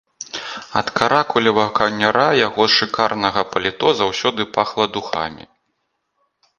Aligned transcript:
Ад 0.79 0.87
каракулевага 0.99 1.75
каўняра 1.81 2.25
яго 2.47 2.63
шыкарнага 2.79 3.41
паліто 3.53 3.87
заўсёды 4.03 4.41
пахла 4.59 4.85
духамі. 4.99 5.43